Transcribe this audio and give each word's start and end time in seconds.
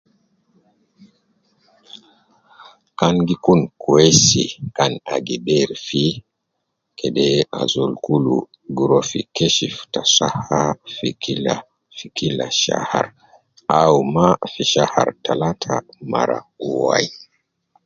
Kan 2.99 3.15
gi 3.27 3.35
kun 3.45 3.61
kwesi 3.81 4.43
kan 4.77 4.91
na 5.05 5.15
gi 5.27 5.37
ber 5.45 5.69
fi 5.85 6.03
kede 6.99 7.27
azol 7.61 7.93
kulu 8.05 8.35
gu 8.75 8.83
ruwa 8.89 9.01
fi 9.11 9.19
Keshif 9.35 9.75
ta 9.93 10.01
saha 10.15 10.61
fi 10.95 11.09
kila 11.23 11.55
,kila 12.17 12.47
shahar 12.61 13.07
auma 13.81 14.25
fi 14.53 14.63
shahar 14.73 15.07
talata 15.23 15.73
mara 16.11 16.37
wai 16.83 17.07